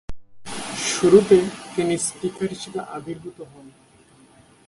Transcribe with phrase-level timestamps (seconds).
[0.91, 1.37] শুরুতে
[1.75, 3.67] তিনি স্পিনার হিসেবে আবির্ভূত হন।